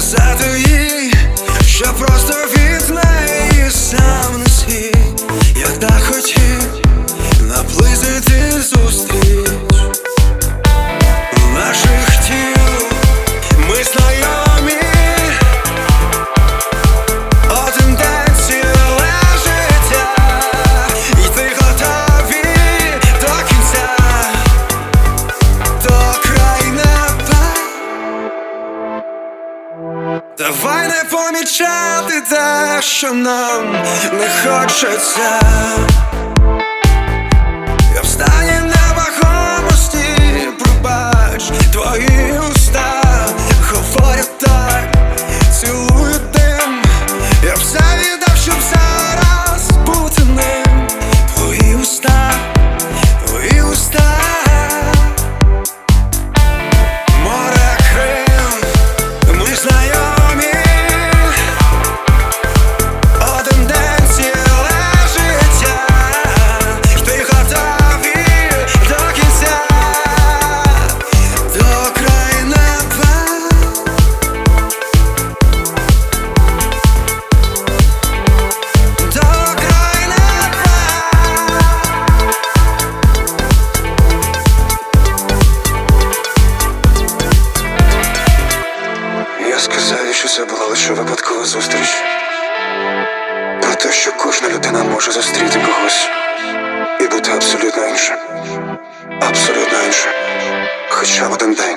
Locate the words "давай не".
30.48-31.04